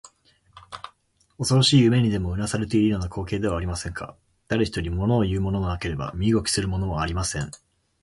[1.37, 4.17] おそろしい夢にでもうなされているような光景ではありませんか。
[4.47, 7.51] だれひとり、ものをいうものもなければ身動きするものもありません。